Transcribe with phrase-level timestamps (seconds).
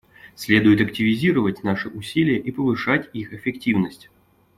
[0.35, 4.09] Следует активизировать наши усилия и повышать их эффективность.